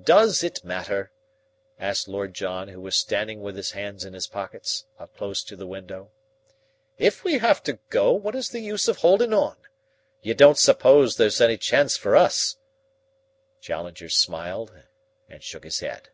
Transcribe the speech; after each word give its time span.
"Does 0.00 0.44
it 0.44 0.62
matter?" 0.62 1.10
asked 1.76 2.06
Lord 2.06 2.34
John, 2.34 2.68
who 2.68 2.80
was 2.80 2.94
standing 2.94 3.40
with 3.40 3.56
his 3.56 3.72
hands 3.72 4.04
in 4.04 4.12
his 4.12 4.28
pockets 4.28 4.84
close 5.16 5.42
to 5.42 5.56
the 5.56 5.66
window. 5.66 6.12
"If 6.98 7.24
we 7.24 7.38
have 7.38 7.60
to 7.64 7.80
go, 7.88 8.12
what 8.12 8.36
is 8.36 8.50
the 8.50 8.60
use 8.60 8.86
of 8.86 8.98
holdin' 8.98 9.34
on? 9.34 9.56
You 10.22 10.34
don't 10.34 10.56
suppose 10.56 11.16
there's 11.16 11.40
any 11.40 11.56
chance 11.58 11.96
for 11.96 12.14
us?" 12.14 12.58
Challenger 13.60 14.08
smiled 14.08 14.72
and 15.28 15.42
shook 15.42 15.64
his 15.64 15.80
head. 15.80 16.10